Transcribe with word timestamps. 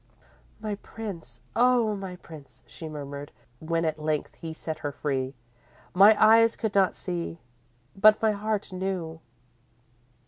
"My 0.59 0.73
Prince, 0.73 1.41
oh 1.55 1.95
my 1.95 2.15
Prince," 2.15 2.63
she 2.65 2.89
murmured, 2.89 3.31
when 3.59 3.85
at 3.85 3.99
length 3.99 4.33
he 4.33 4.51
set 4.51 4.79
her 4.79 4.91
free; 4.91 5.35
"my 5.93 6.17
eyes 6.19 6.55
could 6.55 6.73
not 6.73 6.95
see, 6.95 7.37
but 7.95 8.19
my 8.19 8.31
heart 8.31 8.73
knew!" 8.73 9.19